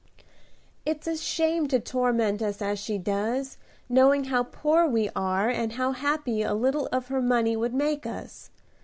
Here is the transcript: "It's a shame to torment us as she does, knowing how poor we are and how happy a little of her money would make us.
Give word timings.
"It's 0.83 1.05
a 1.05 1.15
shame 1.15 1.67
to 1.67 1.79
torment 1.79 2.41
us 2.41 2.59
as 2.59 2.79
she 2.79 2.97
does, 2.97 3.57
knowing 3.87 4.23
how 4.23 4.41
poor 4.45 4.87
we 4.87 5.11
are 5.15 5.47
and 5.47 5.73
how 5.73 5.91
happy 5.91 6.41
a 6.41 6.55
little 6.55 6.87
of 6.91 7.09
her 7.09 7.21
money 7.21 7.55
would 7.55 7.75
make 7.75 8.07
us. 8.07 8.49